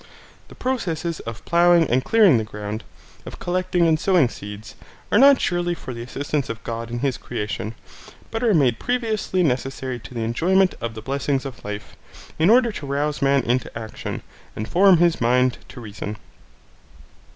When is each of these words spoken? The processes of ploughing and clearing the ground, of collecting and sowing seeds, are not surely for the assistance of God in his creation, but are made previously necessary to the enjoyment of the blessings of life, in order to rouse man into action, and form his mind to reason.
The 0.47 0.55
processes 0.55 1.19
of 1.27 1.45
ploughing 1.45 1.87
and 1.87 2.03
clearing 2.03 2.39
the 2.39 2.43
ground, 2.43 2.83
of 3.23 3.37
collecting 3.37 3.87
and 3.87 3.99
sowing 3.99 4.29
seeds, 4.29 4.73
are 5.11 5.19
not 5.19 5.39
surely 5.39 5.75
for 5.75 5.93
the 5.93 6.01
assistance 6.01 6.49
of 6.49 6.63
God 6.63 6.89
in 6.89 7.01
his 7.05 7.19
creation, 7.19 7.75
but 8.31 8.41
are 8.41 8.55
made 8.55 8.79
previously 8.79 9.43
necessary 9.43 9.99
to 9.99 10.15
the 10.15 10.23
enjoyment 10.23 10.73
of 10.81 10.95
the 10.95 11.03
blessings 11.03 11.45
of 11.45 11.63
life, 11.63 11.95
in 12.39 12.49
order 12.49 12.71
to 12.71 12.87
rouse 12.87 13.21
man 13.21 13.43
into 13.43 13.69
action, 13.77 14.23
and 14.55 14.67
form 14.67 14.97
his 14.97 15.21
mind 15.21 15.59
to 15.69 15.79
reason. 15.79 16.17